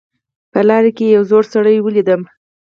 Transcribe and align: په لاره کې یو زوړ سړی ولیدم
په 0.51 0.59
لاره 0.67 0.91
کې 0.97 1.05
یو 1.15 1.23
زوړ 1.29 1.43
سړی 1.53 1.77
ولیدم 1.81 2.21